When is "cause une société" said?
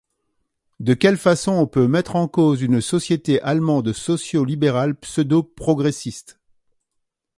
2.27-3.39